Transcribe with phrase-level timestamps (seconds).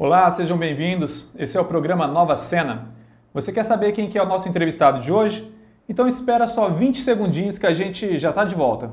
[0.00, 1.28] Olá, sejam bem-vindos.
[1.36, 2.94] Esse é o programa Nova Cena.
[3.34, 5.52] Você quer saber quem que é o nosso entrevistado de hoje?
[5.88, 8.92] Então espera só 20 segundinhos que a gente já está de volta.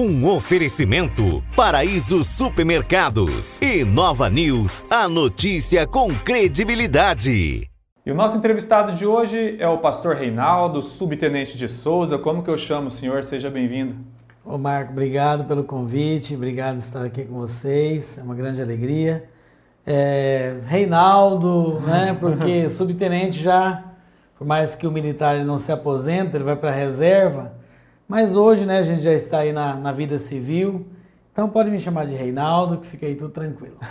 [0.00, 7.68] Um oferecimento Paraíso Supermercados e Nova News, a notícia com credibilidade.
[8.06, 12.16] E o nosso entrevistado de hoje é o pastor Reinaldo, subtenente de Souza.
[12.16, 13.24] Como que eu chamo o senhor?
[13.24, 13.96] Seja bem-vindo.
[14.44, 19.28] Ô Marco, obrigado pelo convite, obrigado por estar aqui com vocês, é uma grande alegria.
[19.84, 23.82] É, Reinaldo, né, porque subtenente já,
[24.38, 27.57] por mais que o militar não se aposenta, ele vai para a reserva,
[28.08, 30.86] mas hoje, né, a gente já está aí na, na vida civil,
[31.30, 33.78] então pode me chamar de Reinaldo, que fica aí tudo tranquilo.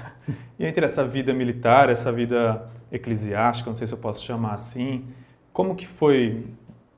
[0.59, 5.05] E entre essa vida militar, essa vida eclesiástica, não sei se eu posso chamar assim,
[5.53, 6.47] como que foi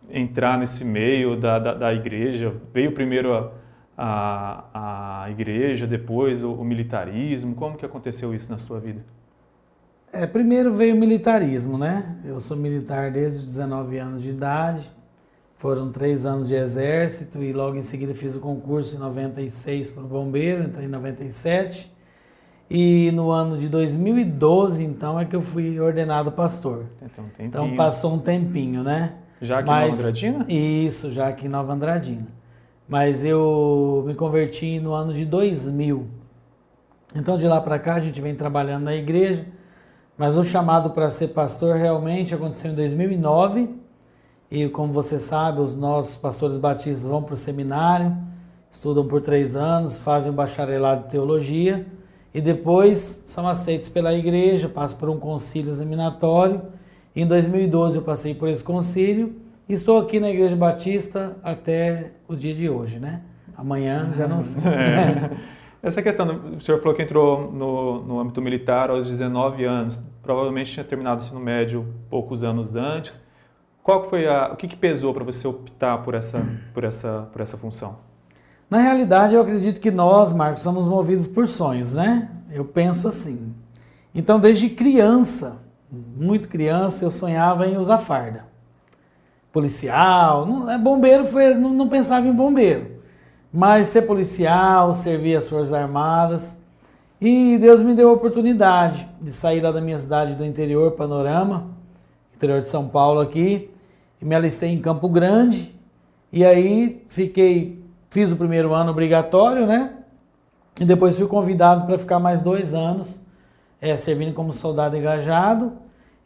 [0.09, 2.55] entrar nesse meio da, da, da igreja?
[2.73, 3.51] Veio primeiro a,
[3.97, 9.03] a, a igreja, depois o, o, militarismo, como que aconteceu isso na sua vida?
[10.11, 12.15] É, primeiro veio o militarismo, né?
[12.23, 14.89] Eu sou militar desde os 19 anos de idade,
[15.59, 20.03] foram três anos de exército e logo em seguida fiz o concurso em 96 para
[20.03, 21.93] o bombeiro, entrei em 97.
[22.71, 26.85] E no ano de 2012, então, é que eu fui ordenado pastor.
[27.01, 29.15] Então, um então passou um tempinho, né?
[29.41, 30.45] Já aqui em Nova Andradina?
[30.47, 32.27] Isso, já aqui em Nova Andradina.
[32.87, 36.07] Mas eu me converti no ano de 2000.
[37.13, 39.45] Então de lá para cá a gente vem trabalhando na igreja.
[40.17, 43.88] Mas o chamado para ser pastor realmente aconteceu em 2009
[44.51, 48.17] e como você sabe, os nossos pastores batistas vão para o seminário,
[48.69, 51.85] estudam por três anos, fazem o bacharelado de teologia
[52.33, 56.61] e depois são aceitos pela igreja, passam por um concílio examinatório.
[57.15, 59.35] Em 2012 eu passei por esse concílio
[59.67, 63.21] e estou aqui na Igreja Batista até o dia de hoje, né?
[63.55, 64.61] Amanhã já não sei.
[65.81, 65.87] É.
[65.87, 70.73] Essa questão, o senhor falou que entrou no, no âmbito militar aos 19 anos, provavelmente
[70.73, 73.21] tinha terminado o ensino médio poucos anos antes.
[73.83, 77.41] Qual foi a, o que, que pesou para você optar por essa, por, essa, por
[77.41, 77.97] essa função?
[78.69, 82.29] Na realidade, eu acredito que nós, Marcos, somos movidos por sonhos, né?
[82.51, 83.53] Eu penso assim.
[84.13, 85.57] Então, desde criança,
[85.91, 88.45] muito criança, eu sonhava em usar farda.
[89.51, 92.99] Policial, não, é bombeiro foi, não, não pensava em bombeiro.
[93.51, 96.61] Mas ser policial, servir as Forças Armadas.
[97.19, 101.67] E Deus me deu a oportunidade de sair lá da minha cidade do interior, Panorama,
[102.39, 103.69] interior de São Paulo aqui,
[104.21, 105.75] e me alistei em Campo Grande.
[106.31, 109.93] E aí fiquei, fiz o primeiro ano obrigatório, né?
[110.79, 113.21] E depois fui convidado para ficar mais dois anos
[113.81, 115.73] é, servindo como soldado engajado.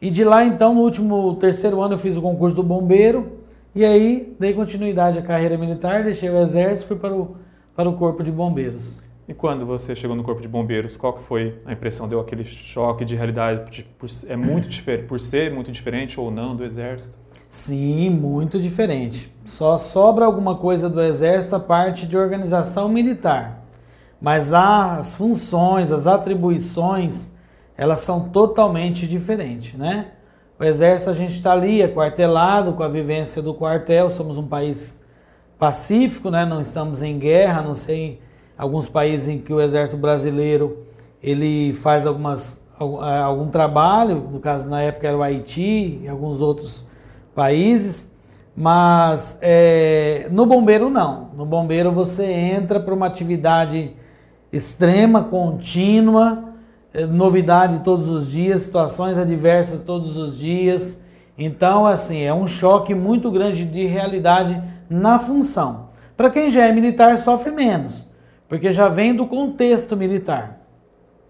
[0.00, 3.40] E de lá, então, no último terceiro ano, eu fiz o concurso do bombeiro.
[3.74, 7.36] E aí dei continuidade à carreira militar, deixei o exército fui para o,
[7.74, 9.00] para o corpo de bombeiros.
[9.26, 12.06] E quando você chegou no corpo de bombeiros, qual que foi a impressão?
[12.06, 13.86] Deu aquele choque de realidade?
[13.98, 17.24] Por, é muito diferente, por ser muito diferente ou não do exército?
[17.54, 19.32] Sim, muito diferente.
[19.44, 23.62] Só sobra alguma coisa do Exército a parte de organização militar.
[24.20, 27.30] Mas as funções, as atribuições,
[27.76, 30.08] elas são totalmente diferentes, né?
[30.58, 34.48] O Exército a gente está ali, é quartelado com a vivência do quartel, somos um
[34.48, 35.00] país
[35.56, 36.44] pacífico, né?
[36.44, 38.20] Não estamos em guerra, não sei
[38.56, 40.84] alguns países em que o Exército brasileiro
[41.22, 46.84] ele faz algumas algum trabalho, no caso na época era o Haiti e alguns outros
[47.34, 48.14] países,
[48.56, 51.30] mas é, no bombeiro não.
[51.36, 53.94] No bombeiro você entra para uma atividade
[54.52, 56.54] extrema, contínua,
[56.92, 61.02] é, novidade todos os dias, situações adversas todos os dias.
[61.36, 65.88] Então, assim, é um choque muito grande de realidade na função.
[66.16, 68.06] Para quem já é militar, sofre menos,
[68.54, 70.60] porque já vem do contexto militar.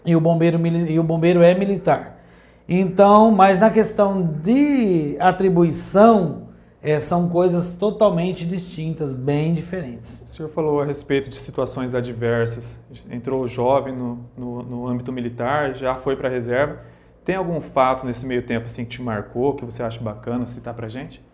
[0.04, 2.22] E o bombeiro, e o bombeiro é militar.
[2.68, 6.48] Então, mas na questão de atribuição,
[6.82, 10.22] é, são coisas totalmente distintas, bem diferentes.
[10.22, 12.78] O senhor falou a respeito de situações adversas.
[13.10, 16.80] Entrou jovem no, no, no âmbito militar, já foi para a reserva.
[17.24, 20.74] Tem algum fato nesse meio tempo assim, que te marcou, que você acha bacana citar
[20.74, 21.24] para gente?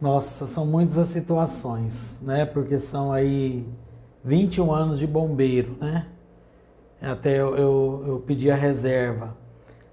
[0.00, 2.46] Nossa, são muitas as situações, né?
[2.46, 3.66] Porque são aí
[4.24, 6.06] 21 anos de bombeiro, né?
[7.00, 9.36] Até eu, eu, eu pedi a reserva.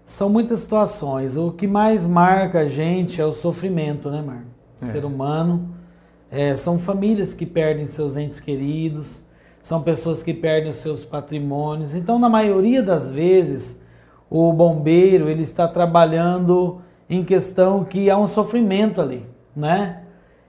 [0.04, 1.38] São muitas situações.
[1.38, 4.48] O que mais marca a gente é o sofrimento, né, Marco?
[4.82, 4.86] É.
[4.86, 5.74] Ser humano.
[6.30, 9.24] É, são famílias que perdem seus entes queridos,
[9.62, 11.96] são pessoas que perdem os seus patrimônios.
[11.96, 13.82] Então, na maioria das vezes,
[14.30, 19.26] o bombeiro ele está trabalhando em questão que há um sofrimento ali,
[19.56, 20.04] né?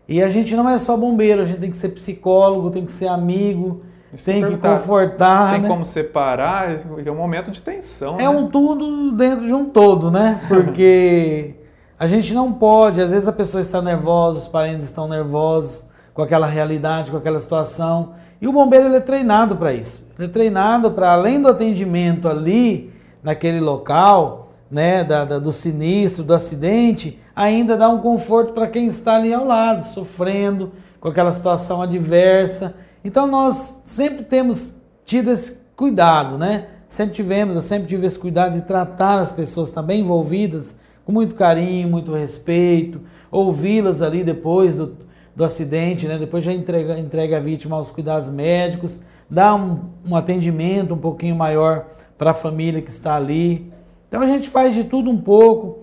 [0.09, 2.93] E a gente não é só bombeiro, a gente tem que ser psicólogo, tem que
[2.93, 3.83] ser amigo,
[4.13, 5.53] Isso tem que confortar.
[5.53, 5.69] Tem né?
[5.69, 6.71] como separar?
[7.05, 8.15] É um momento de tensão.
[8.15, 8.29] É né?
[8.29, 10.41] um tudo dentro de um todo, né?
[10.49, 11.57] Porque
[11.99, 15.85] a gente não pode, às vezes a pessoa está nervosa, os parentes estão nervosos
[16.15, 18.15] com aquela realidade, com aquela situação.
[18.41, 20.07] E o bombeiro ele é treinado para isso.
[20.19, 22.91] Ele é treinado para, além do atendimento ali,
[23.23, 28.87] naquele local, né, da, da, do sinistro, do acidente, ainda dá um conforto para quem
[28.87, 32.75] está ali ao lado, sofrendo com aquela situação adversa.
[33.05, 34.75] Então nós sempre temos
[35.05, 36.67] tido esse cuidado, né?
[36.89, 41.35] Sempre tivemos, eu sempre tive esse cuidado de tratar as pessoas também envolvidas com muito
[41.35, 43.01] carinho, muito respeito,
[43.31, 44.97] ouvi-las ali depois do,
[45.35, 46.19] do acidente, né?
[46.19, 49.01] Depois já entrega, entrega a vítima aos cuidados médicos,
[49.31, 51.87] dá um, um atendimento um pouquinho maior
[52.19, 53.73] para a família que está ali.
[54.09, 55.81] Então a gente faz de tudo um pouco.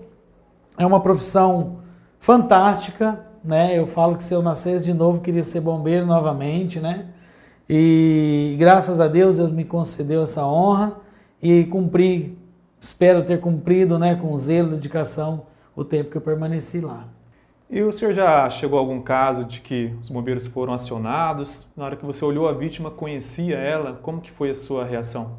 [0.76, 1.78] É uma profissão
[2.18, 3.78] fantástica, né?
[3.78, 7.06] Eu falo que se eu nascesse de novo queria ser bombeiro novamente, né?
[7.68, 10.96] E graças a Deus Deus me concedeu essa honra
[11.42, 12.38] e cumpri,
[12.80, 17.08] espero ter cumprido, né, com zelo e dedicação o tempo que eu permaneci lá.
[17.68, 21.66] E o senhor já chegou a algum caso de que os bombeiros foram acionados?
[21.76, 23.98] Na hora que você olhou a vítima, conhecia ela?
[24.02, 25.32] Como que foi a sua reação?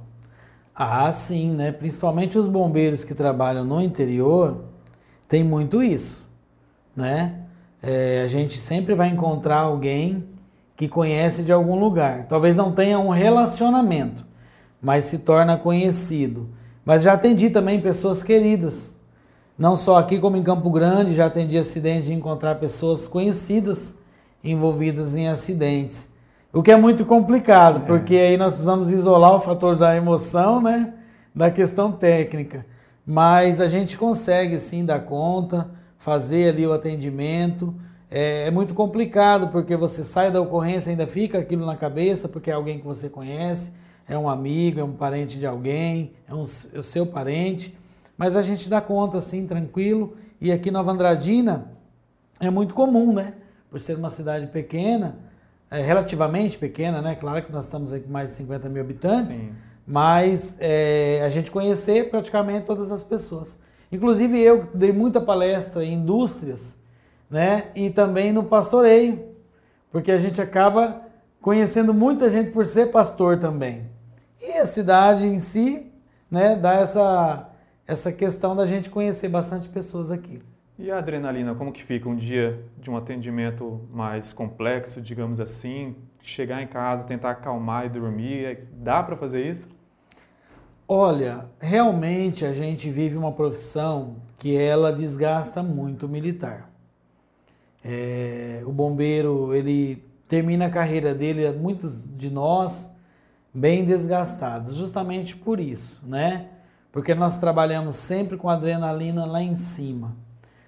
[0.80, 1.72] Ah, sim, né?
[1.72, 4.66] Principalmente os bombeiros que trabalham no interior,
[5.28, 6.28] tem muito isso,
[6.96, 7.40] né?
[7.82, 10.24] É, a gente sempre vai encontrar alguém
[10.76, 12.28] que conhece de algum lugar.
[12.28, 14.24] Talvez não tenha um relacionamento,
[14.80, 16.48] mas se torna conhecido.
[16.86, 19.00] Mas já atendi também pessoas queridas.
[19.58, 23.96] Não só aqui como em Campo Grande, já atendi acidentes de encontrar pessoas conhecidas
[24.44, 26.12] envolvidas em acidentes.
[26.54, 27.86] O que é muito complicado, é.
[27.86, 30.94] porque aí nós precisamos isolar o fator da emoção, né?
[31.36, 32.66] Da questão técnica.
[33.06, 37.76] Mas a gente consegue sim dar conta, fazer ali o atendimento.
[38.10, 42.50] É, é, muito complicado, porque você sai da ocorrência ainda fica aquilo na cabeça, porque
[42.50, 43.74] é alguém que você conhece,
[44.08, 47.78] é um amigo, é um parente de alguém, é, um, é o seu parente.
[48.18, 50.16] Mas a gente dá conta assim, tranquilo.
[50.40, 51.72] E aqui Nova Andradina
[52.40, 53.34] é muito comum, né?
[53.70, 55.20] Por ser uma cidade pequena,
[55.70, 57.16] é, relativamente pequena, né?
[57.16, 59.52] Claro que nós estamos aqui com mais de 50 mil habitantes, Sim.
[59.86, 63.58] mas é, a gente conhecer praticamente todas as pessoas.
[63.92, 66.78] Inclusive eu dei muita palestra em indústrias,
[67.30, 67.66] né?
[67.76, 69.26] E também no pastoreio,
[69.92, 71.02] porque a gente acaba
[71.42, 73.90] conhecendo muita gente por ser pastor também.
[74.42, 75.92] E a cidade em si,
[76.30, 76.56] né?
[76.56, 77.50] Dá essa
[77.88, 80.42] essa questão da gente conhecer bastante pessoas aqui.
[80.80, 85.96] E a adrenalina, como que fica um dia de um atendimento mais complexo, digamos assim,
[86.22, 89.68] chegar em casa, tentar acalmar e dormir, é, dá para fazer isso?
[90.88, 96.70] Olha, realmente a gente vive uma profissão que ela desgasta muito o militar.
[97.84, 102.94] É, o bombeiro, ele termina a carreira dele, muitos de nós,
[103.52, 106.50] bem desgastados, justamente por isso, né?
[106.92, 110.27] Porque nós trabalhamos sempre com adrenalina lá em cima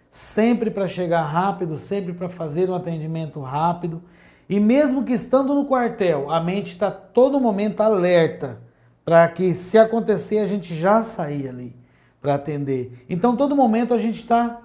[0.10, 4.02] sempre para chegar rápido, sempre para fazer um atendimento rápido.
[4.50, 8.60] E mesmo que estando no quartel, a mente está todo momento alerta
[9.06, 11.76] para que se acontecer a gente já sair ali
[12.22, 13.06] para atender.
[13.10, 14.62] Então todo momento a gente está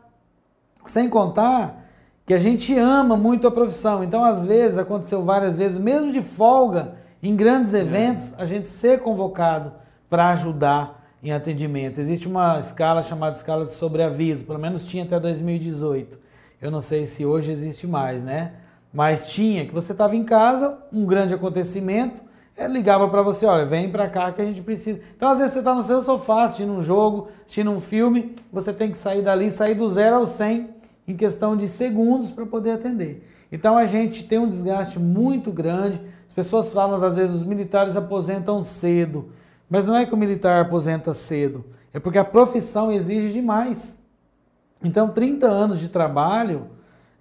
[0.84, 1.84] sem contar
[2.26, 4.02] que a gente ama muito a profissão.
[4.02, 9.00] Então às vezes aconteceu várias vezes, mesmo de folga, em grandes eventos, a gente ser
[9.00, 9.72] convocado
[10.10, 11.98] para ajudar em atendimento.
[11.98, 16.18] Existe uma escala chamada escala de sobreaviso, pelo menos tinha até 2018.
[16.60, 18.52] Eu não sei se hoje existe mais, né?
[18.92, 22.22] Mas tinha, que você estava em casa, um grande acontecimento,
[22.56, 25.00] ele ligava para você, olha, vem para cá que a gente precisa.
[25.16, 28.72] Então, às vezes você está no seu sofá assistindo um jogo, assistindo um filme, você
[28.72, 30.70] tem que sair dali, sair do zero ao 100
[31.08, 33.26] em questão de segundos para poder atender.
[33.50, 36.00] Então, a gente tem um desgaste muito grande.
[36.26, 39.30] As pessoas falam, às vezes, os militares aposentam cedo.
[39.68, 44.02] Mas não é que o militar aposenta cedo, é porque a profissão exige demais.
[44.82, 46.66] Então, 30 anos de trabalho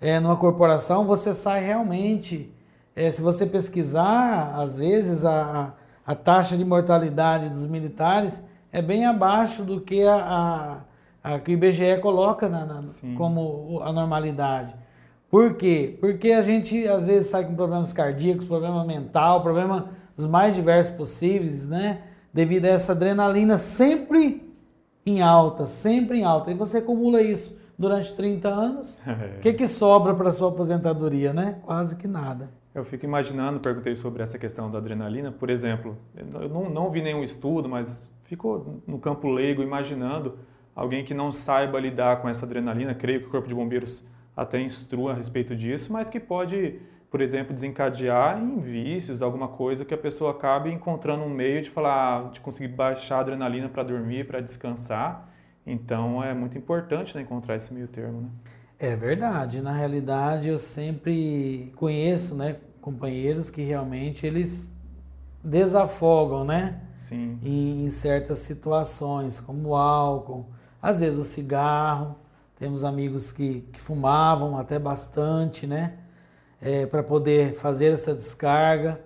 [0.01, 2.53] é, numa corporação, você sai realmente.
[2.95, 5.73] É, se você pesquisar, às vezes, a,
[6.05, 10.83] a taxa de mortalidade dos militares é bem abaixo do que a,
[11.23, 12.83] a, a que o IBGE coloca na, na,
[13.15, 14.75] como a normalidade.
[15.29, 15.97] Por quê?
[15.99, 20.93] Porque a gente às vezes sai com problemas cardíacos, problema mental, problema os mais diversos
[20.95, 22.01] possíveis, né?
[22.33, 24.51] Devido a essa adrenalina sempre
[25.05, 26.51] em alta, sempre em alta.
[26.51, 28.99] E você acumula isso durante 30 anos,
[29.37, 31.59] o que, que sobra para sua aposentadoria, né?
[31.63, 32.51] Quase que nada.
[32.73, 37.03] Eu fico imaginando, perguntei sobre essa questão da adrenalina, por exemplo, eu não, não vi
[37.03, 40.39] nenhum estudo, mas Fico no campo leigo imaginando
[40.75, 42.95] alguém que não saiba lidar com essa adrenalina.
[42.95, 44.03] Creio que o Corpo de Bombeiros
[44.35, 46.79] até instrua a respeito disso, mas que pode,
[47.13, 51.69] por exemplo, desencadear em vícios, alguma coisa que a pessoa acabe encontrando um meio de
[51.69, 55.29] falar, de conseguir baixar a adrenalina para dormir, para descansar.
[55.63, 58.21] Então é muito importante né, encontrar esse meio termo.
[58.21, 58.29] Né?
[58.79, 59.61] É verdade.
[59.61, 64.73] Na realidade, eu sempre conheço, né, companheiros que realmente eles
[65.43, 66.81] desafogam, né?
[66.97, 67.37] Sim.
[67.43, 70.47] E em certas situações, como o álcool,
[70.81, 72.15] às vezes o cigarro.
[72.57, 75.99] Temos amigos que, que fumavam até bastante, né?
[76.65, 78.99] É, para poder fazer essa descarga.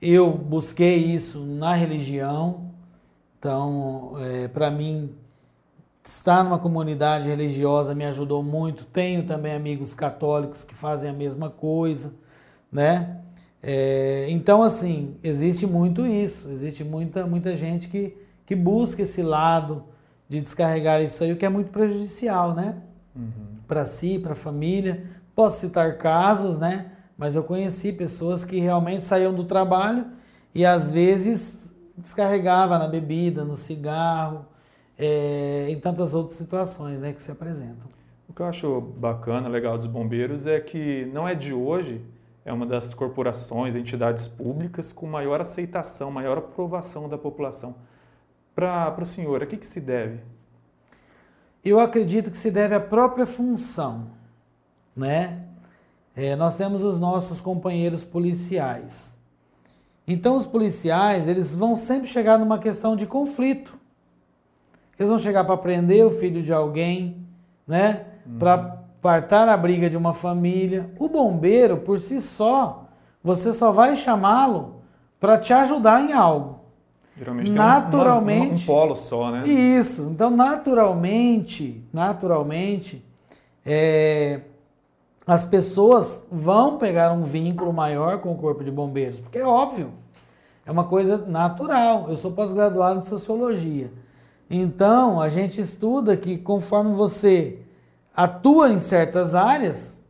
[0.00, 2.70] Eu busquei isso na religião,
[3.42, 5.12] então, é, para mim,
[6.04, 8.84] estar numa comunidade religiosa me ajudou muito.
[8.84, 12.14] Tenho também amigos católicos que fazem a mesma coisa,
[12.70, 13.18] né?
[13.60, 18.16] É, então, assim, existe muito isso, existe muita, muita gente que,
[18.46, 19.82] que busca esse lado
[20.28, 22.76] de descarregar isso aí, o que é muito prejudicial, né?
[23.16, 23.58] Uhum.
[23.66, 25.04] Para si, para a família.
[25.34, 26.91] Posso citar casos, né?
[27.22, 30.06] Mas eu conheci pessoas que realmente saíam do trabalho
[30.52, 34.44] e às vezes descarregava na bebida, no cigarro,
[34.98, 37.88] é, em tantas outras situações né, que se apresentam.
[38.28, 42.04] O que eu acho bacana, legal dos bombeiros é que não é de hoje
[42.44, 47.76] é uma das corporações, entidades públicas com maior aceitação, maior aprovação da população.
[48.52, 50.18] Para o senhor, a que, que se deve?
[51.64, 54.08] Eu acredito que se deve à própria função.
[54.96, 55.51] Né?
[56.14, 59.16] É, nós temos os nossos companheiros policiais.
[60.06, 63.78] Então, os policiais, eles vão sempre chegar numa questão de conflito.
[64.98, 67.24] Eles vão chegar para prender o filho de alguém,
[67.66, 68.04] né?
[68.26, 68.38] Uhum.
[68.38, 68.58] Para
[69.00, 70.90] partar a briga de uma família.
[70.98, 72.88] O bombeiro, por si só,
[73.22, 74.82] você só vai chamá-lo
[75.18, 76.60] para te ajudar em algo.
[77.16, 79.46] Geralmente naturalmente, tem um, um, um, polo só, né?
[79.46, 80.08] Isso.
[80.10, 83.04] Então, naturalmente, naturalmente,
[83.64, 84.40] é,
[85.26, 89.92] as pessoas vão pegar um vínculo maior com o corpo de bombeiros, porque é óbvio,
[90.66, 92.06] é uma coisa natural.
[92.08, 93.92] Eu sou pós-graduado em sociologia.
[94.50, 97.58] Então, a gente estuda que conforme você
[98.14, 100.04] atua em certas áreas,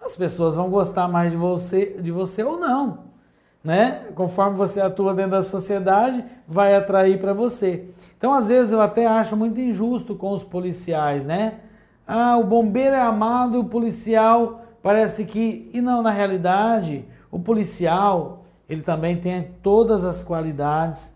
[0.00, 3.08] as pessoas vão gostar mais de você, de você ou não.
[3.64, 4.06] Né?
[4.14, 7.88] Conforme você atua dentro da sociedade, vai atrair para você.
[8.16, 11.60] Então, às vezes, eu até acho muito injusto com os policiais, né?
[12.10, 15.70] Ah, o bombeiro é amado, o policial parece que.
[15.74, 21.14] E não, na realidade, o policial, ele também tem todas as qualidades,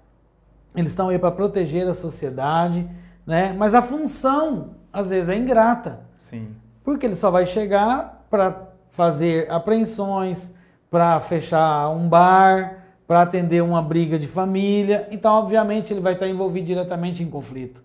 [0.77, 2.87] eles estão aí para proteger a sociedade,
[3.27, 3.55] né?
[3.57, 6.01] Mas a função, às vezes, é ingrata.
[6.21, 6.49] Sim.
[6.85, 10.53] Porque ele só vai chegar para fazer apreensões,
[10.91, 15.09] para fechar um bar, para atender uma briga de família.
[15.11, 17.83] Então, obviamente, ele vai estar envolvido diretamente em conflito.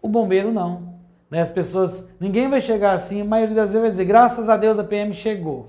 [0.00, 0.95] O bombeiro não.
[1.30, 1.40] Né?
[1.40, 4.78] As pessoas, ninguém vai chegar assim, a maioria das vezes vai dizer, graças a Deus
[4.78, 5.68] a PM chegou.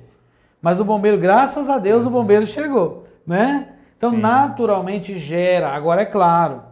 [0.62, 3.70] Mas o bombeiro, graças a Deus, o bombeiro chegou, né?
[3.98, 4.18] Então, Sim.
[4.18, 5.70] naturalmente gera.
[5.70, 6.64] Agora, é claro,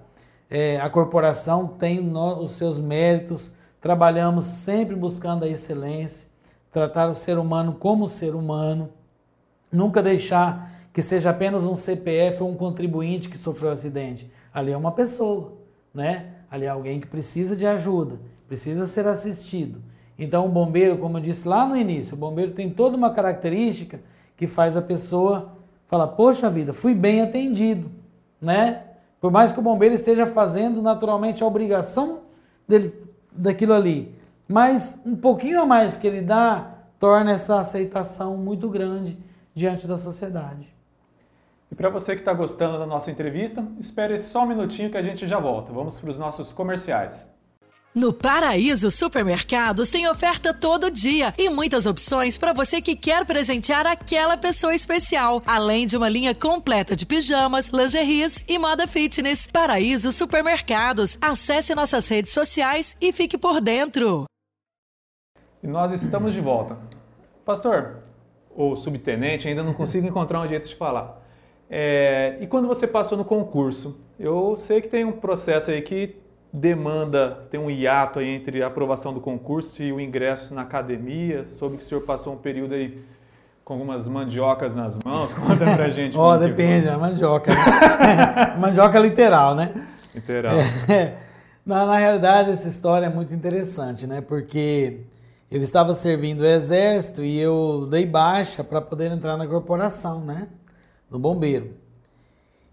[0.49, 3.51] é, a corporação tem no, os seus méritos,
[3.85, 6.27] Trabalhamos sempre buscando a excelência,
[6.71, 8.89] tratar o ser humano como ser humano,
[9.71, 14.27] nunca deixar que seja apenas um CPF ou um contribuinte que sofreu um acidente.
[14.51, 15.53] Ali é uma pessoa,
[15.93, 16.31] né?
[16.49, 19.81] Ali é alguém que precisa de ajuda, precisa ser assistido.
[20.17, 23.99] Então, o bombeiro, como eu disse lá no início, o bombeiro tem toda uma característica
[24.37, 25.53] que faz a pessoa
[25.87, 27.91] falar: Poxa vida, fui bem atendido,
[28.39, 28.83] né?
[29.19, 32.21] Por mais que o bombeiro esteja fazendo naturalmente a obrigação
[32.67, 32.93] dele
[33.31, 34.15] daquilo ali.
[34.47, 39.17] Mas um pouquinho a mais que ele dá torna essa aceitação muito grande
[39.53, 40.73] diante da sociedade.
[41.71, 45.01] E para você que está gostando da nossa entrevista, espere só um minutinho que a
[45.01, 45.73] gente já volta.
[45.73, 47.34] Vamos para os nossos comerciais.
[47.95, 53.87] No Paraíso Supermercados tem oferta todo dia e muitas opções para você que quer presentear
[53.87, 59.47] aquela pessoa especial, além de uma linha completa de pijamas, lingeries e moda fitness.
[59.47, 61.17] Paraíso Supermercados.
[61.21, 64.25] Acesse nossas redes sociais e fique por dentro.
[65.63, 66.77] E nós estamos de volta.
[67.45, 68.03] Pastor,
[68.53, 71.25] ou subtenente, ainda não consigo encontrar um jeito de falar.
[71.69, 73.97] É, e quando você passou no concurso?
[74.19, 76.24] Eu sei que tem um processo aí que
[76.55, 81.45] demanda, tem um hiato aí entre a aprovação do concurso e o ingresso na academia.
[81.47, 83.03] Soube que o senhor passou um período aí
[83.63, 85.33] com algumas mandiocas nas mãos.
[85.35, 86.17] Conta pra gente.
[86.17, 87.51] Ó, oh, depende, a mandioca.
[87.53, 88.55] Né?
[88.57, 89.73] mandioca literal, né?
[90.13, 90.55] Literal.
[90.87, 91.15] É,
[91.65, 94.21] na, na realidade, essa história é muito interessante, né?
[94.21, 95.01] Porque
[95.51, 100.47] eu estava servindo o exército e eu dei baixa para poder entrar na corporação, né?
[101.11, 101.73] No bombeiro.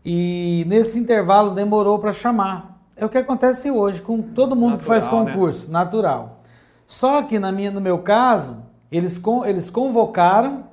[0.04, 4.84] E nesse intervalo demorou para chamar é o que acontece hoje com todo mundo que
[4.84, 5.32] faz Natural, né?
[5.32, 6.40] concurso, natural.
[6.86, 10.64] Só que na minha, no meu caso, eles, eles convocaram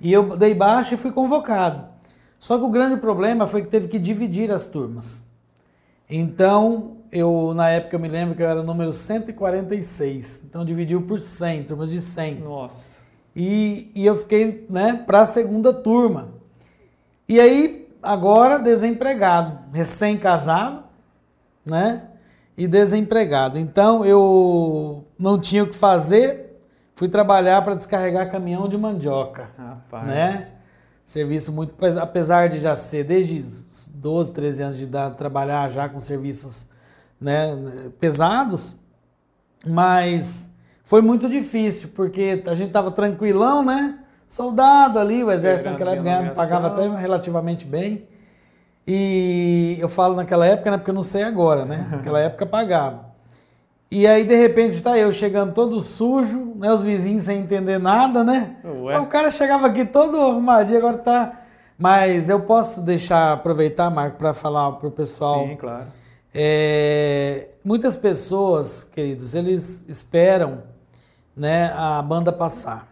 [0.00, 1.86] e eu dei baixa e fui convocado.
[2.38, 5.24] Só que o grande problema foi que teve que dividir as turmas.
[6.08, 10.44] Então, eu na época eu me lembro que eu era o número 146.
[10.48, 12.40] Então dividiu por 100, turmas de 100.
[12.40, 12.98] Nossa.
[13.34, 16.30] E, e eu fiquei né, para a segunda turma.
[17.28, 20.84] E aí, agora desempregado, recém-casado,
[21.68, 22.02] né?
[22.56, 23.58] E desempregado.
[23.58, 26.58] Então eu não tinha o que fazer,
[26.96, 30.06] fui trabalhar para descarregar caminhão de mandioca, Rapaz.
[30.06, 30.48] né?
[31.04, 35.88] Serviço muito, apesar de já ser desde os 12, 13 anos de idade, trabalhar já
[35.88, 36.66] com serviços
[37.20, 37.56] né,
[37.98, 38.76] pesados,
[39.66, 40.50] mas
[40.84, 43.98] foi muito difícil, porque a gente tava tranquilão, né?
[44.26, 48.06] Soldado ali, o exército naquela época ganhava- pagava até relativamente bem.
[48.90, 50.78] E eu falo naquela época, né?
[50.78, 51.86] Porque eu não sei agora, né?
[51.92, 53.08] Naquela época pagava.
[53.90, 56.72] E aí, de repente, está eu chegando todo sujo, né?
[56.72, 58.56] Os vizinhos sem entender nada, né?
[58.64, 58.98] Ué.
[58.98, 61.42] O cara chegava aqui todo arrumadinho, agora tá.
[61.76, 65.46] Mas eu posso deixar, aproveitar, Marco, para falar pro pessoal.
[65.46, 65.84] Sim, claro.
[66.34, 70.62] É, muitas pessoas, queridos, eles esperam
[71.36, 72.88] né, a banda passar.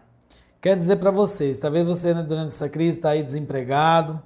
[0.60, 4.20] Quero dizer para vocês, talvez você né, durante essa crise está aí desempregado.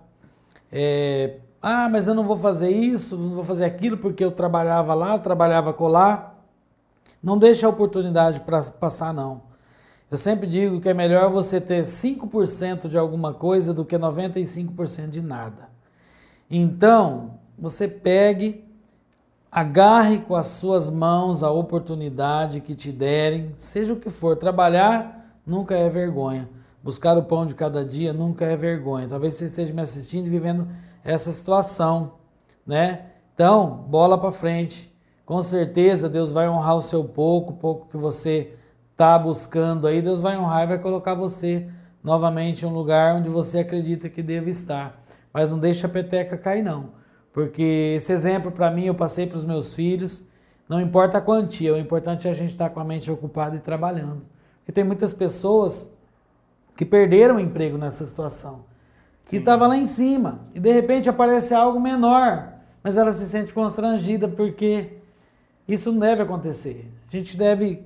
[0.73, 4.95] É, ah, mas eu não vou fazer isso, não vou fazer aquilo porque eu trabalhava
[4.95, 6.39] lá, eu trabalhava colar.
[7.23, 9.43] Não deixe a oportunidade para passar, não.
[10.11, 15.11] Eu sempre digo que é melhor você ter 5% de alguma coisa do que 95%
[15.11, 15.69] de nada.
[16.51, 18.65] Então, você pegue,
[19.53, 24.37] agarre com as suas mãos a oportunidade que te derem, seja o que for.
[24.37, 26.49] Trabalhar nunca é vergonha.
[26.83, 29.07] Buscar o pão de cada dia nunca é vergonha.
[29.07, 30.67] Talvez você esteja me assistindo e vivendo
[31.05, 32.15] essa situação,
[32.67, 33.07] né?
[33.35, 34.91] Então, bola para frente.
[35.25, 38.55] Com certeza Deus vai honrar o seu pouco, o pouco que você
[38.93, 41.69] está buscando aí, Deus vai honrar e vai colocar você
[42.03, 45.03] novamente em um lugar onde você acredita que deve estar.
[45.33, 46.91] Mas não deixa a peteca cair não.
[47.33, 50.25] Porque esse exemplo para mim eu passei para os meus filhos.
[50.69, 53.61] Não importa a quantia, o importante é a gente estar com a mente ocupada e
[53.61, 54.23] trabalhando.
[54.59, 55.93] Porque tem muitas pessoas
[56.77, 58.65] que perderam o emprego nessa situação.
[59.31, 60.41] Que estava lá em cima.
[60.55, 62.53] E de repente aparece algo menor.
[62.83, 64.99] Mas ela se sente constrangida porque
[65.69, 66.91] isso não deve acontecer.
[67.13, 67.85] A gente deve.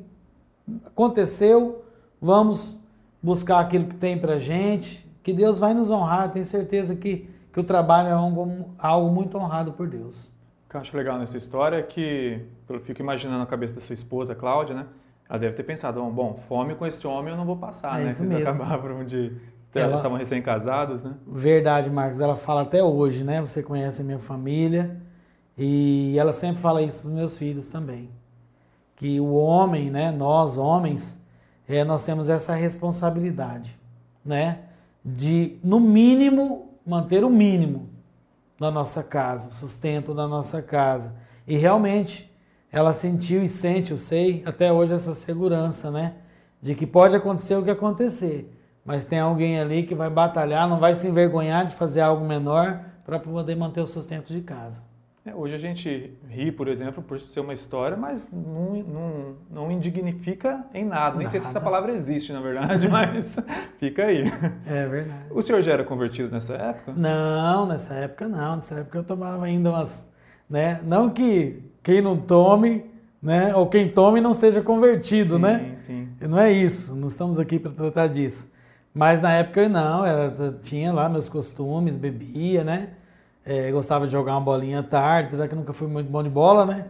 [0.87, 1.85] Aconteceu,
[2.21, 2.81] vamos
[3.23, 5.07] buscar aquilo que tem pra gente.
[5.23, 6.31] Que Deus vai nos honrar.
[6.31, 10.27] Tenho certeza que, que o trabalho é algo, algo muito honrado por Deus.
[10.67, 13.81] O que eu acho legal nessa história é que, eu fico imaginando a cabeça da
[13.81, 14.87] sua esposa, Cláudia, né?
[15.29, 18.13] Ela deve ter pensado, "Bom, fome com esse homem eu não vou passar, É né?
[18.13, 18.49] Vocês mesmo.
[18.49, 19.33] acabaram de...
[19.75, 21.15] Ela- Elas estavam recém-casados, né?
[21.27, 22.21] Verdade, Marcos.
[22.21, 23.41] Ela fala até hoje, né?
[23.41, 24.97] Você conhece a minha família.
[25.57, 28.09] E ela sempre fala isso para os meus filhos também.
[28.97, 30.11] Que o homem, né?
[30.13, 31.19] Nós, homens,
[31.69, 33.79] é, nós temos essa responsabilidade,
[34.25, 34.61] né?
[35.05, 37.89] De, no mínimo, manter o mínimo
[38.59, 41.15] da nossa casa, o sustento da nossa casa.
[41.47, 42.33] E realmente,
[42.73, 46.15] ela sentiu e sente, eu sei, até hoje essa segurança, né?
[46.61, 48.51] De que pode acontecer o que acontecer,
[48.85, 52.81] mas tem alguém ali que vai batalhar, não vai se envergonhar de fazer algo menor
[53.05, 54.83] para poder manter o sustento de casa.
[55.27, 59.73] É, hoje a gente ri, por exemplo, por ser uma história, mas não, não, não
[59.73, 61.17] indignifica em nada.
[61.17, 61.65] Nem sei se essa Nada.
[61.65, 63.41] palavra existe, na verdade, mas
[63.79, 64.31] fica aí.
[64.67, 65.25] É verdade.
[65.31, 66.93] O senhor já era convertido nessa época?
[66.95, 68.57] Não, nessa época não.
[68.57, 70.07] Nessa época eu tomava ainda umas.
[70.49, 70.81] Né?
[70.85, 72.85] Não que quem não tome,
[73.23, 73.55] né?
[73.57, 75.73] Ou quem tome não seja convertido, sim, né?
[75.79, 78.53] Sim, Não é isso, não estamos aqui para tratar disso.
[78.95, 82.91] Mas na época eu não, era, tinha lá meus costumes, bebia, né?
[83.45, 86.31] É, gostava de jogar uma bolinha tarde, apesar que eu nunca fui muito bom de
[86.31, 86.87] bola, né?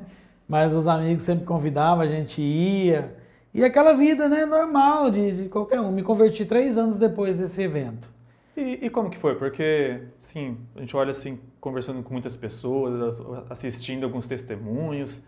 [0.46, 3.16] Mas os amigos sempre convidavam, a gente ia.
[3.54, 5.90] E aquela vida, né, normal de, de qualquer um.
[5.90, 8.10] Me converti três anos depois desse evento.
[8.56, 9.36] E, e como que foi?
[9.36, 15.22] Porque, sim, a gente olha assim, conversando com muitas pessoas, assistindo alguns testemunhos,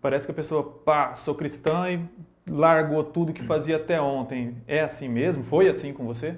[0.00, 2.00] parece que a pessoa, pá, sou cristã e
[2.48, 4.56] largou tudo que fazia até ontem.
[4.66, 5.42] É assim mesmo?
[5.44, 6.36] Foi assim com você?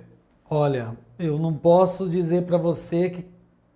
[0.49, 3.27] Olha, eu não posso dizer para você que,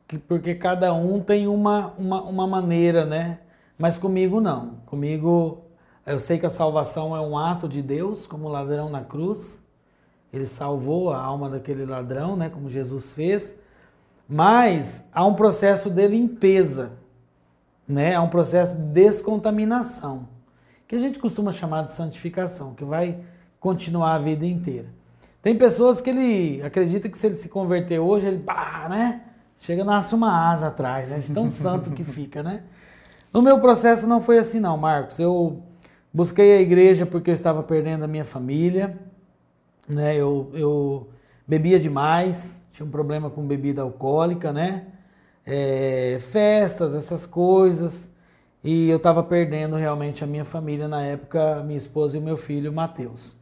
[0.06, 3.40] que porque cada um tem uma, uma, uma maneira, né?
[3.78, 4.76] Mas comigo não.
[4.86, 5.62] Comigo,
[6.04, 9.64] eu sei que a salvação é um ato de Deus, como o ladrão na cruz.
[10.32, 12.50] Ele salvou a alma daquele ladrão, né?
[12.50, 13.58] Como Jesus fez.
[14.28, 16.92] Mas há um processo de limpeza,
[17.86, 18.14] né?
[18.14, 20.28] Há um processo de descontaminação,
[20.88, 23.20] que a gente costuma chamar de santificação, que vai
[23.60, 24.86] continuar a vida inteira.
[25.42, 29.22] Tem pessoas que ele acredita que se ele se converter hoje, ele pá, né?
[29.58, 31.22] Chega nasce uma asa atrás, né?
[31.34, 32.62] Tão santo que fica, né?
[33.32, 35.18] No meu processo não foi assim não, Marcos.
[35.18, 35.62] Eu
[36.12, 38.98] busquei a igreja porque eu estava perdendo a minha família,
[39.86, 40.16] né?
[40.16, 41.10] Eu, eu
[41.46, 44.86] bebia demais, tinha um problema com bebida alcoólica, né?
[45.44, 48.10] É, festas, essas coisas.
[48.62, 52.36] E eu estava perdendo realmente a minha família na época, minha esposa e o meu
[52.36, 53.36] filho, Mateus.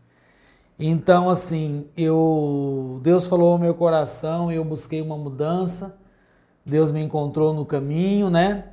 [0.78, 5.96] Então, assim, eu Deus falou ao meu coração e eu busquei uma mudança.
[6.64, 8.64] Deus me encontrou no caminho, né?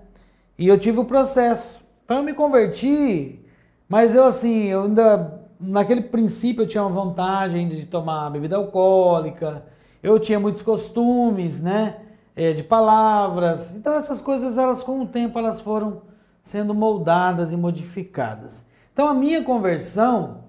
[0.57, 1.81] E eu tive o processo.
[2.03, 3.39] Então eu me converti,
[3.87, 9.65] mas eu assim, eu ainda naquele princípio eu tinha uma vontade de tomar bebida alcoólica.
[10.01, 12.01] Eu tinha muitos costumes, né?
[12.35, 13.75] É, de palavras.
[13.75, 16.01] Então essas coisas elas com o tempo elas foram
[16.43, 18.65] sendo moldadas e modificadas.
[18.91, 20.43] Então a minha conversão,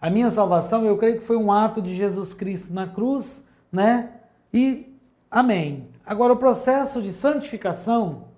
[0.00, 4.12] a minha salvação, eu creio que foi um ato de Jesus Cristo na cruz, né?
[4.54, 4.96] E
[5.30, 5.88] amém.
[6.06, 8.28] Agora o processo de santificação,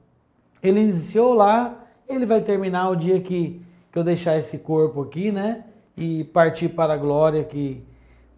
[0.63, 5.31] ele iniciou lá, ele vai terminar o dia que, que eu deixar esse corpo aqui,
[5.31, 5.65] né?
[5.97, 7.85] E partir para a glória que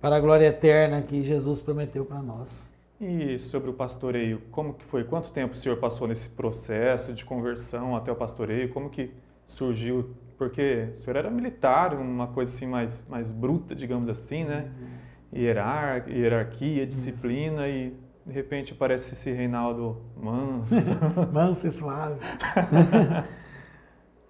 [0.00, 2.73] para a glória eterna que Jesus prometeu para nós.
[3.00, 5.04] E sobre o pastoreio, como que foi?
[5.04, 8.72] Quanto tempo o senhor passou nesse processo de conversão até o pastoreio?
[8.72, 9.10] Como que
[9.46, 10.10] surgiu?
[10.38, 14.70] Porque o senhor era militar, uma coisa assim mais, mais bruta, digamos assim, né?
[14.80, 15.40] Uhum.
[15.40, 17.94] Hierar, hierarquia, disciplina Isso.
[18.26, 20.74] e de repente aparece esse Reinaldo manso.
[21.32, 22.18] manso e suave.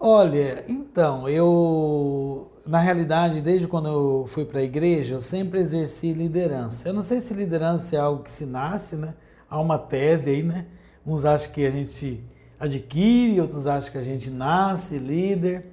[0.00, 6.12] Olha, então, eu na realidade, desde quando eu fui para a igreja, eu sempre exerci
[6.12, 6.88] liderança.
[6.88, 9.14] Eu não sei se liderança é algo que se nasce, né?
[9.48, 10.66] Há uma tese aí, né?
[11.06, 12.24] Uns acham que a gente
[12.58, 15.66] adquire, outros acham que a gente nasce líder.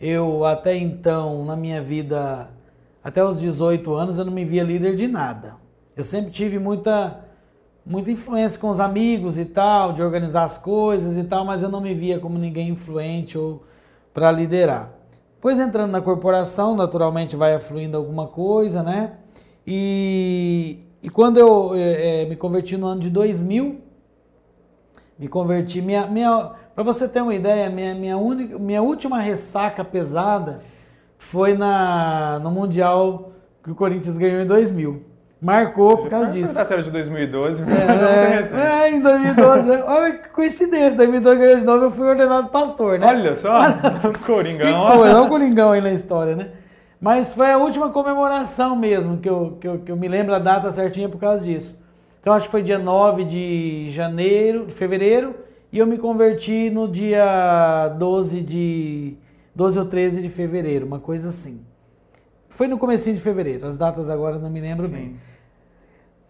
[0.00, 2.50] Eu até então, na minha vida,
[3.02, 5.56] até os 18 anos, eu não me via líder de nada.
[5.96, 7.24] Eu sempre tive muita
[7.84, 11.70] muita influência com os amigos e tal, de organizar as coisas e tal, mas eu
[11.70, 13.64] não me via como ninguém influente ou
[14.12, 14.97] para liderar.
[15.40, 19.18] Pois entrando na corporação, naturalmente vai afluindo alguma coisa, né?
[19.64, 23.80] E, e quando eu é, me converti no ano de 2000,
[25.18, 29.84] me converti, minha, minha, para você ter uma ideia, minha, minha, única, minha última ressaca
[29.84, 30.60] pesada
[31.18, 35.07] foi na, no Mundial que o Corinthians ganhou em 2000.
[35.40, 36.52] Marcou por causa disso.
[36.52, 39.70] Tá de 2012, é, é, em 2012.
[39.86, 40.96] Olha que coincidência.
[40.96, 43.06] 2012 ganhou de novo, eu fui ordenado pastor, né?
[43.06, 43.54] Olha só,
[44.26, 45.24] Coringão.
[45.24, 46.50] O Coringão aí na história, né?
[47.00, 50.40] Mas foi a última comemoração mesmo, que eu, que eu, que eu me lembro a
[50.40, 51.78] data certinha por causa disso.
[52.20, 55.36] Então acho que foi dia 9 de janeiro, de fevereiro,
[55.72, 59.16] e eu me converti no dia 12 de
[59.54, 61.60] 12 ou 13 de fevereiro, uma coisa assim.
[62.48, 64.92] Foi no comecinho de fevereiro, as datas agora não me lembro Sim.
[64.92, 65.20] bem.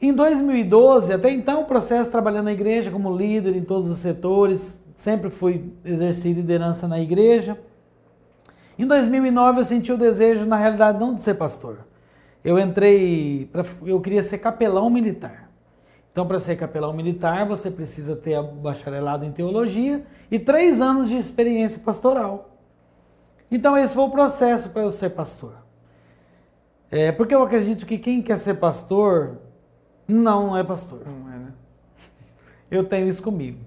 [0.00, 4.80] Em 2012, até então, o processo trabalhando na igreja como líder em todos os setores,
[4.94, 7.58] sempre fui exercer liderança na igreja.
[8.78, 11.84] Em 2009 eu senti o desejo, na realidade, não de ser pastor.
[12.44, 15.50] Eu entrei, pra, eu queria ser capelão militar.
[16.12, 21.16] Então, para ser capelão militar, você precisa ter bacharelado em teologia e três anos de
[21.16, 22.56] experiência pastoral.
[23.50, 25.67] Então, esse foi o processo para eu ser pastor.
[26.90, 29.38] É, porque eu acredito que quem quer ser pastor
[30.06, 31.02] não é pastor.
[31.06, 31.52] Não é, né?
[32.70, 33.58] Eu tenho isso comigo.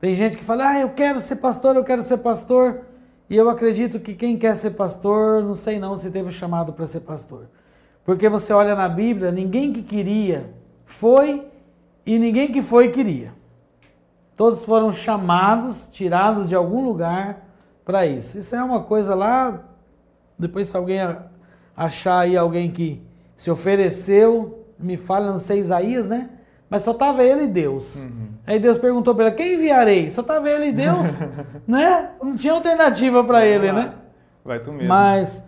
[0.00, 2.82] Tem gente que fala, ah, eu quero ser pastor, eu quero ser pastor.
[3.28, 6.72] E eu acredito que quem quer ser pastor, não sei não se teve o chamado
[6.72, 7.48] para ser pastor.
[8.04, 10.52] Porque você olha na Bíblia, ninguém que queria
[10.84, 11.46] foi
[12.04, 13.32] e ninguém que foi queria.
[14.36, 17.46] Todos foram chamados, tirados de algum lugar
[17.84, 18.38] para isso.
[18.38, 19.62] Isso é uma coisa lá.
[20.38, 20.98] Depois, se alguém
[21.76, 23.02] achar aí alguém que
[23.36, 26.30] se ofereceu, me fala, não sei Isaías, né?
[26.68, 27.96] Mas só estava ele e Deus.
[27.96, 28.28] Uhum.
[28.46, 30.08] Aí Deus perguntou para ele: quem enviarei?
[30.08, 31.18] Só estava ele e Deus,
[31.66, 32.10] né?
[32.22, 33.94] Não tinha alternativa para ele, né?
[34.44, 34.88] Vai tu mesmo.
[34.88, 35.46] Mas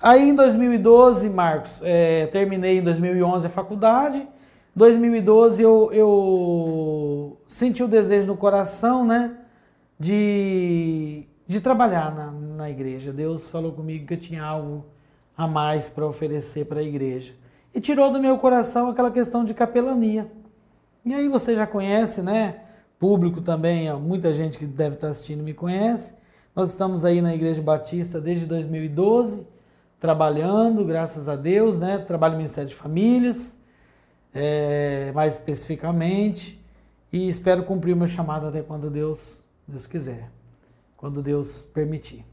[0.00, 4.28] aí em 2012, Marcos, é, terminei em 2011 a faculdade.
[4.76, 9.32] 2012 eu, eu senti o desejo no coração, né?
[9.98, 13.12] De, de trabalhar na, na igreja.
[13.12, 14.84] Deus falou comigo que eu tinha algo
[15.38, 17.32] a mais para oferecer para a igreja.
[17.72, 20.28] E tirou do meu coração aquela questão de capelania.
[21.04, 22.62] E aí você já conhece, né?
[22.98, 26.16] Público também, muita gente que deve estar assistindo me conhece.
[26.56, 29.46] Nós estamos aí na Igreja Batista desde 2012,
[30.00, 31.98] trabalhando, graças a Deus, né?
[31.98, 33.60] Trabalho no Ministério de Famílias,
[34.34, 36.60] é, mais especificamente,
[37.12, 40.28] e espero cumprir o meu chamado até quando Deus, Deus quiser,
[40.96, 42.24] quando Deus permitir.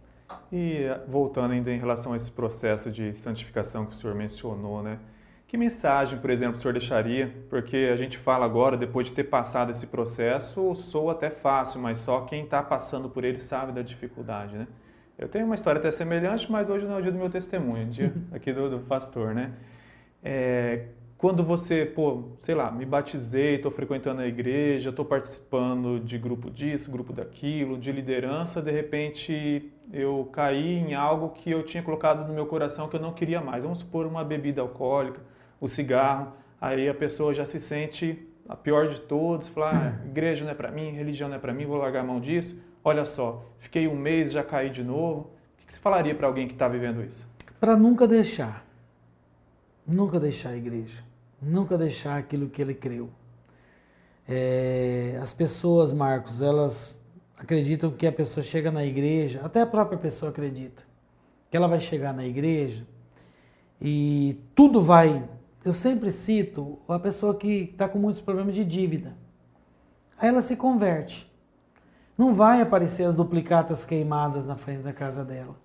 [0.52, 5.00] E voltando ainda em relação a esse processo de santificação que o senhor mencionou, né?
[5.48, 7.34] Que mensagem, por exemplo, o senhor deixaria?
[7.50, 12.00] Porque a gente fala agora, depois de ter passado esse processo, sou até fácil, mas
[12.00, 14.68] só quem está passando por ele sabe da dificuldade, né?
[15.18, 17.88] Eu tenho uma história até semelhante, mas hoje não é o dia do meu testemunho,
[17.88, 19.54] dia aqui do, do pastor, né?
[20.22, 26.18] É, quando você, pô, sei lá, me batizei, estou frequentando a igreja, estou participando de
[26.18, 31.82] grupo disso, grupo daquilo, de liderança, de repente eu caí em algo que eu tinha
[31.82, 33.64] colocado no meu coração que eu não queria mais.
[33.64, 35.22] Vamos supor uma bebida alcoólica,
[35.60, 40.44] o cigarro, aí a pessoa já se sente a pior de todos, fala, ah, igreja
[40.44, 42.60] não é para mim, religião não é para mim, vou largar a mão disso.
[42.84, 45.32] Olha só, fiquei um mês, já caí de novo.
[45.64, 47.28] O que você falaria para alguém que está vivendo isso?
[47.60, 48.65] Para nunca deixar.
[49.86, 51.04] Nunca deixar a igreja.
[51.42, 53.10] Nunca deixar aquilo que ele creu.
[54.28, 57.02] É, as pessoas, Marcos, elas
[57.38, 60.84] acreditam que a pessoa chega na igreja, até a própria pessoa acredita,
[61.52, 62.88] que ela vai chegar na igreja
[63.80, 65.28] e tudo vai.
[65.64, 69.16] Eu sempre cito a pessoa que está com muitos problemas de dívida.
[70.18, 71.32] Aí ela se converte.
[72.18, 75.56] Não vai aparecer as duplicatas queimadas na frente da casa dela.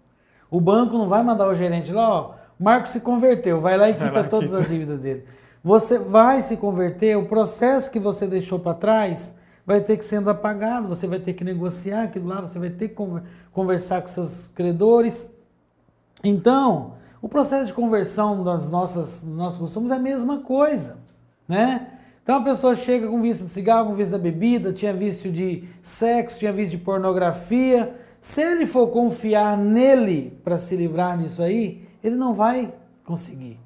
[0.50, 3.94] O banco não vai mandar o gerente lá, ó, Marco se converteu, vai lá e
[3.94, 5.24] quita todas as dívidas dele.
[5.64, 10.28] Você vai se converter, o processo que você deixou para trás vai ter que sendo
[10.28, 12.96] apagado, você vai ter que negociar aquilo lá, você vai ter que
[13.50, 15.30] conversar com seus credores.
[16.22, 20.98] Então, o processo de conversão das nossas, dos nossos consumos é a mesma coisa,
[21.48, 21.94] né?
[22.22, 25.64] Então a pessoa chega com vício de cigarro, com vício da bebida, tinha vício de
[25.82, 27.94] sexo, tinha vício de pornografia.
[28.20, 32.72] Se ele for confiar nele para se livrar disso aí, ele não vai
[33.04, 33.58] conseguir.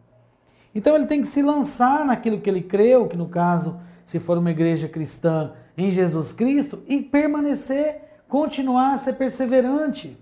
[0.75, 4.37] Então ele tem que se lançar naquilo que ele creu, que no caso, se for
[4.37, 10.18] uma igreja cristã em Jesus Cristo, e permanecer, continuar a ser perseverante.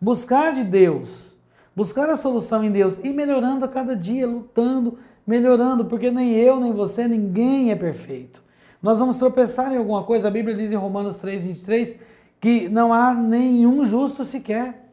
[0.00, 1.34] Buscar de Deus,
[1.74, 6.60] buscar a solução em Deus e melhorando a cada dia, lutando, melhorando, porque nem eu,
[6.60, 8.42] nem você, ninguém é perfeito.
[8.82, 11.98] Nós vamos tropeçar em alguma coisa, a Bíblia diz em Romanos 3, 23
[12.38, 14.83] que não há nenhum justo sequer.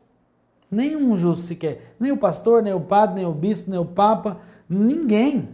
[0.72, 1.94] Nenhum justo sequer.
[2.00, 4.38] Nem o pastor, nem o padre, nem o bispo, nem o papa,
[4.70, 5.50] ninguém.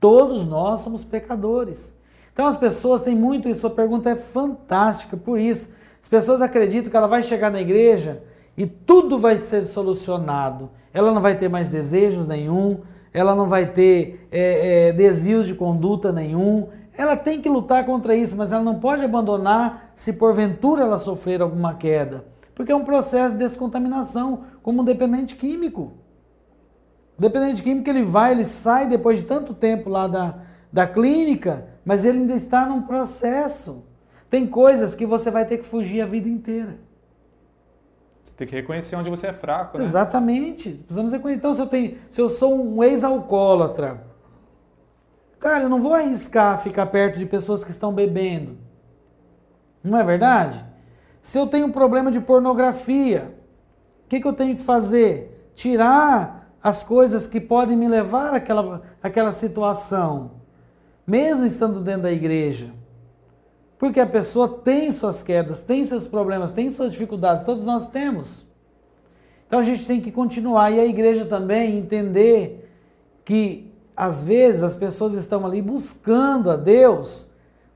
[0.00, 1.94] Todos nós somos pecadores.
[2.32, 3.60] Então as pessoas têm muito isso.
[3.60, 5.68] Sua pergunta é fantástica por isso.
[6.02, 8.22] As pessoas acreditam que ela vai chegar na igreja
[8.56, 10.70] e tudo vai ser solucionado.
[10.94, 12.80] Ela não vai ter mais desejos nenhum,
[13.12, 16.68] ela não vai ter é, é, desvios de conduta nenhum.
[16.96, 21.42] Ela tem que lutar contra isso, mas ela não pode abandonar se porventura ela sofrer
[21.42, 22.24] alguma queda.
[22.56, 25.92] Porque é um processo de descontaminação, como um dependente químico.
[27.18, 30.38] O dependente químico ele vai, ele sai depois de tanto tempo lá da,
[30.72, 33.84] da clínica, mas ele ainda está num processo.
[34.30, 36.78] Tem coisas que você vai ter que fugir a vida inteira.
[38.24, 39.84] Você tem que reconhecer onde você é fraco, né?
[39.84, 40.70] Exatamente.
[40.70, 41.38] Precisamos reconhecer.
[41.38, 44.02] Então, se eu, tenho, se eu sou um ex-alcoólatra,
[45.38, 48.56] cara, eu não vou arriscar ficar perto de pessoas que estão bebendo.
[49.84, 50.75] Não é verdade?
[51.26, 53.36] Se eu tenho problema de pornografia,
[54.04, 55.50] o que, que eu tenho que fazer?
[55.56, 60.34] Tirar as coisas que podem me levar àquela, àquela situação,
[61.04, 62.72] mesmo estando dentro da igreja.
[63.76, 68.46] Porque a pessoa tem suas quedas, tem seus problemas, tem suas dificuldades, todos nós temos.
[69.48, 72.72] Então a gente tem que continuar e a igreja também entender
[73.24, 77.28] que às vezes as pessoas estão ali buscando a Deus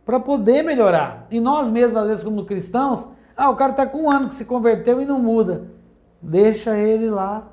[0.04, 1.26] para poder melhorar.
[1.32, 3.08] E nós mesmos, às vezes, como cristãos,
[3.40, 5.70] ah, o cara está com um ano que se converteu e não muda.
[6.20, 7.50] Deixa ele lá.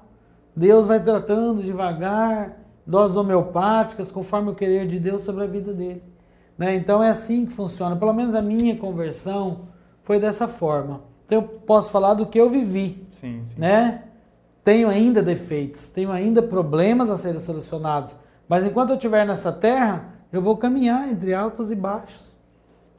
[0.54, 6.04] Deus vai tratando devagar, doses homeopáticas, conforme o querer de Deus sobre a vida dele.
[6.58, 6.76] Né?
[6.76, 7.95] Então é assim que funciona.
[7.95, 9.69] Pelo menos a minha conversão
[10.04, 11.04] foi dessa forma.
[11.26, 13.08] Então eu posso falar do que eu vivi.
[13.21, 13.56] Sim, sim.
[13.58, 14.04] Né?
[14.65, 18.17] Tenho ainda defeitos, tenho ainda problemas a serem solucionados.
[18.45, 22.38] Mas enquanto eu estiver nessa terra, eu vou caminhar entre altos e baixos.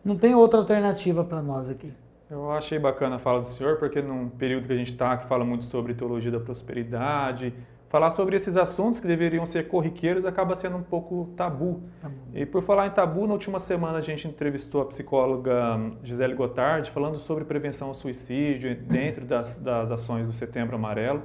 [0.02, 1.92] Não tem outra alternativa para nós aqui.
[2.30, 5.26] Eu achei bacana a fala do senhor, porque num período que a gente está, que
[5.26, 7.54] fala muito sobre teologia da prosperidade,
[7.88, 11.82] falar sobre esses assuntos que deveriam ser corriqueiros acaba sendo um pouco tabu.
[12.02, 12.14] tabu.
[12.34, 16.90] E por falar em tabu, na última semana a gente entrevistou a psicóloga Gisele Gotardi
[16.90, 21.22] falando sobre prevenção ao suicídio dentro das, das ações do Setembro Amarelo.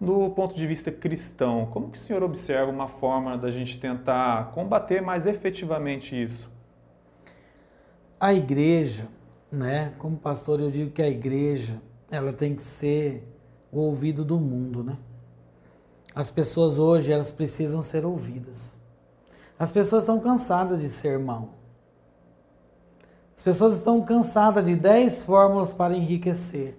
[0.00, 4.50] Do ponto de vista cristão, como que o senhor observa uma forma da gente tentar
[4.50, 6.50] combater mais efetivamente isso?
[8.18, 9.06] A igreja
[9.52, 9.92] né?
[9.98, 13.28] Como pastor, eu digo que a igreja, ela tem que ser
[13.70, 14.96] o ouvido do mundo, né?
[16.14, 18.80] As pessoas hoje, elas precisam ser ouvidas.
[19.58, 21.50] As pessoas estão cansadas de ser irmão.
[23.36, 26.78] As pessoas estão cansadas de 10 fórmulas para enriquecer.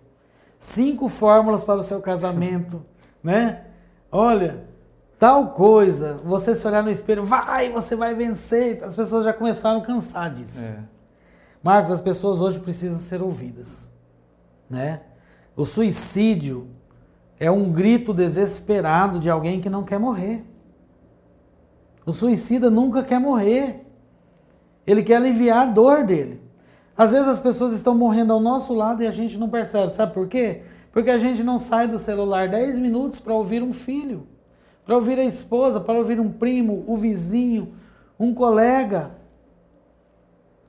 [0.59, 2.83] Cinco fórmulas para o seu casamento,
[3.23, 3.65] né?
[4.11, 4.65] Olha,
[5.19, 8.83] tal coisa, você se olhar no espelho, vai, você vai vencer.
[8.83, 10.63] As pessoas já começaram a cansar disso.
[10.63, 10.92] É.
[11.63, 13.89] Marcos, as pessoas hoje precisam ser ouvidas,
[14.69, 15.01] né?
[15.55, 16.67] O suicídio
[17.39, 20.43] é um grito desesperado de alguém que não quer morrer.
[22.05, 23.85] O suicida nunca quer morrer.
[24.85, 26.41] Ele quer aliviar a dor dele.
[26.97, 29.93] Às vezes as pessoas estão morrendo ao nosso lado e a gente não percebe.
[29.93, 30.63] Sabe por quê?
[30.91, 34.27] Porque a gente não sai do celular 10 minutos para ouvir um filho,
[34.85, 37.73] para ouvir a esposa, para ouvir um primo, o vizinho,
[38.19, 39.11] um colega.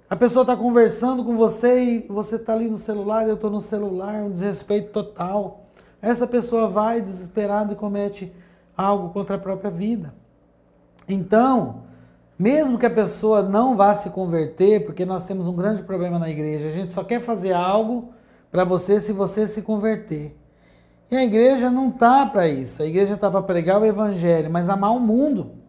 [0.09, 3.61] A pessoa está conversando com você e você está ali no celular, eu estou no
[3.61, 5.65] celular, um desrespeito total.
[6.01, 8.31] Essa pessoa vai desesperada e comete
[8.77, 10.15] algo contra a própria vida.
[11.09, 11.85] Então,
[12.39, 16.29] mesmo que a pessoa não vá se converter, porque nós temos um grande problema na
[16.29, 18.13] igreja, a gente só quer fazer algo
[18.51, 20.37] para você se você se converter.
[21.11, 22.83] E a igreja não tá para isso.
[22.83, 25.64] A igreja está para pregar o evangelho, mas amar o mundo.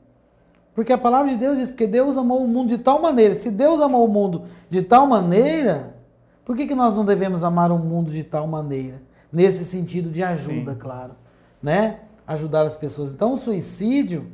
[0.75, 3.33] Porque a palavra de Deus diz, porque Deus amou o mundo de tal maneira.
[3.35, 5.95] Se Deus amou o mundo de tal maneira,
[6.43, 9.01] por que, que nós não devemos amar o mundo de tal maneira?
[9.31, 10.79] Nesse sentido de ajuda, Sim.
[10.79, 11.15] claro.
[11.63, 12.01] Né?
[12.27, 13.11] Ajudar as pessoas.
[13.11, 14.29] Então o suicídio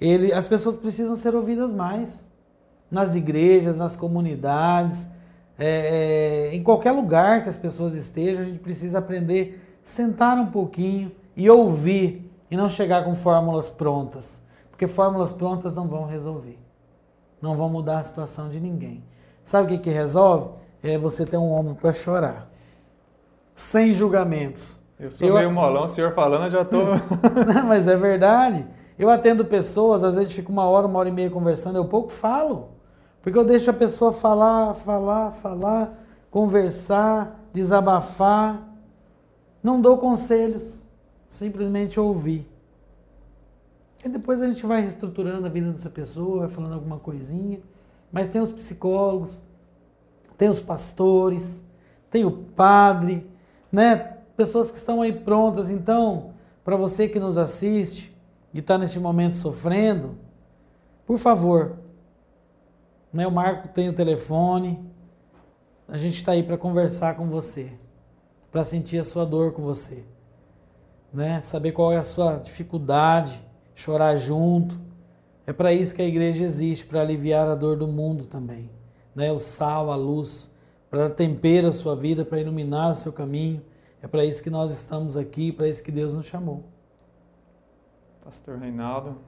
[0.00, 2.26] ele, as pessoas precisam ser ouvidas mais
[2.90, 5.08] nas igrejas, nas comunidades,
[5.58, 10.46] é, é, em qualquer lugar que as pessoas estejam, a gente precisa aprender, sentar um
[10.46, 14.40] pouquinho e ouvir e não chegar com fórmulas prontas,
[14.76, 16.58] porque fórmulas prontas não vão resolver,
[17.40, 19.02] não vão mudar a situação de ninguém.
[19.42, 20.50] Sabe o que, que resolve?
[20.82, 22.46] É você ter um ombro para chorar,
[23.54, 24.78] sem julgamentos.
[25.00, 25.34] Eu sou eu...
[25.36, 26.84] meio molão, o senhor falando, eu já estou.
[26.84, 26.92] Tô...
[27.66, 28.66] Mas é verdade.
[28.98, 32.10] Eu atendo pessoas, às vezes fico uma hora, uma hora e meia conversando, eu pouco
[32.10, 32.68] falo.
[33.22, 35.98] Porque eu deixo a pessoa falar, falar, falar,
[36.30, 38.62] conversar, desabafar.
[39.62, 40.84] Não dou conselhos,
[41.30, 42.46] simplesmente ouvir.
[44.04, 47.60] E depois a gente vai reestruturando a vida dessa pessoa, vai falando alguma coisinha.
[48.12, 49.42] Mas tem os psicólogos,
[50.38, 51.64] tem os pastores,
[52.10, 53.28] tem o padre,
[53.70, 53.96] né?
[54.36, 55.70] Pessoas que estão aí prontas.
[55.70, 58.16] Então, para você que nos assiste,
[58.52, 60.16] e está neste momento sofrendo,
[61.06, 61.78] por favor,
[63.12, 64.82] né, o Marco tem o telefone,
[65.86, 67.72] a gente está aí para conversar com você,
[68.50, 70.04] para sentir a sua dor com você,
[71.12, 74.80] né, saber qual é a sua dificuldade, chorar junto.
[75.46, 78.68] É para isso que a igreja existe, para aliviar a dor do mundo também.
[79.14, 79.30] Né?
[79.30, 80.50] O sal, a luz,
[80.90, 83.62] para temperar a sua vida, para iluminar o seu caminho.
[84.02, 86.64] É para isso que nós estamos aqui, para isso que Deus nos chamou.
[88.24, 89.18] Pastor Reinaldo,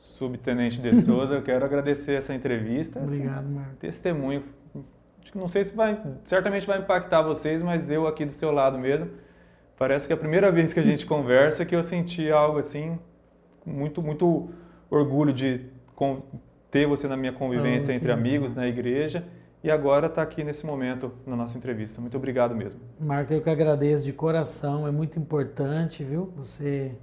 [0.00, 3.00] subtenente de Souza, eu quero agradecer essa entrevista.
[3.00, 3.76] Obrigado, Marco.
[3.76, 4.44] Testemunho.
[5.34, 9.10] Não sei se vai, certamente vai impactar vocês, mas eu aqui do seu lado mesmo,
[9.78, 12.98] parece que é a primeira vez que a gente conversa que eu senti algo assim,
[13.64, 14.50] muito, muito
[14.90, 15.66] orgulho de
[16.70, 19.24] ter você na minha convivência oh, entre amigos na igreja
[19.62, 22.00] e agora está aqui nesse momento na nossa entrevista.
[22.00, 22.80] Muito obrigado mesmo.
[22.98, 26.32] Marco, eu que agradeço de coração, é muito importante, viu?
[26.36, 26.96] Você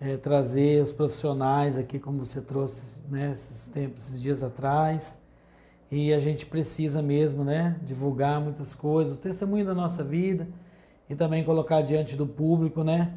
[0.00, 5.20] é, trazer os profissionais aqui, como você trouxe né, esses, tempos, esses dias atrás.
[5.90, 10.48] E a gente precisa mesmo né, divulgar muitas coisas, o testemunho da nossa vida
[11.08, 13.12] e também colocar diante do público né,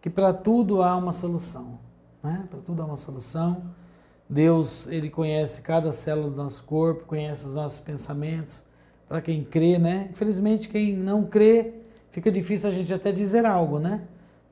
[0.00, 1.78] que para tudo há uma solução.
[2.22, 2.42] Né?
[2.48, 3.62] Para tudo há uma solução.
[4.28, 8.64] Deus, Ele conhece cada célula do nosso corpo, conhece os nossos pensamentos.
[9.08, 10.08] Para quem crê, né?
[10.10, 11.74] Infelizmente, quem não crê,
[12.10, 14.02] fica difícil a gente até dizer algo, né?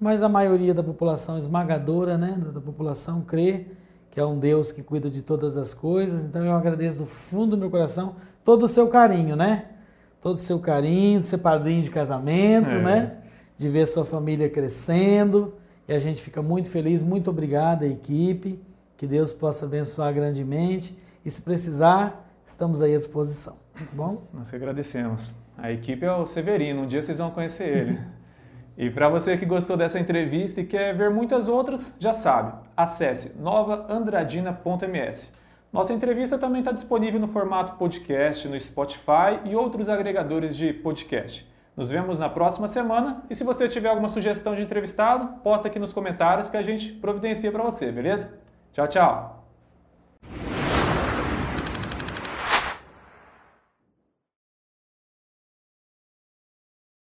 [0.00, 3.66] mas a maioria da população esmagadora, né, da, população crê
[4.10, 6.24] que é um Deus que cuida de todas as coisas.
[6.24, 9.66] Então eu agradeço do fundo do meu coração todo o seu carinho, né?
[10.20, 12.82] Todo o seu carinho de ser padrinho de casamento, é.
[12.82, 13.16] né?
[13.56, 15.54] De ver sua família crescendo.
[15.90, 17.02] E a gente fica muito feliz.
[17.02, 18.62] Muito obrigado, equipe.
[18.96, 20.96] Que Deus possa abençoar grandemente.
[21.24, 23.56] E se precisar, estamos aí à disposição.
[23.74, 24.22] Tá bom?
[24.32, 25.32] Nós que agradecemos.
[25.58, 26.82] A equipe é o Severino.
[26.82, 27.98] Um dia vocês vão conhecer ele.
[28.78, 33.36] E para você que gostou dessa entrevista e quer ver muitas outras, já sabe, acesse
[33.36, 35.32] novaandradina.ms.
[35.72, 41.49] Nossa entrevista também está disponível no formato podcast no Spotify e outros agregadores de podcast.
[41.76, 45.78] Nos vemos na próxima semana e se você tiver alguma sugestão de entrevistado, posta aqui
[45.78, 48.38] nos comentários que a gente providencia para você, beleza?
[48.72, 49.39] Tchau, tchau!